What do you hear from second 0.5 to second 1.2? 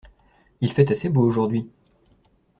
Il fait assez